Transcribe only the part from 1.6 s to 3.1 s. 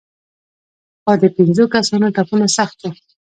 کسانو ټپونه سخت وو.